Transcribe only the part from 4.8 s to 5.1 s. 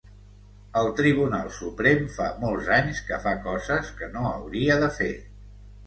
de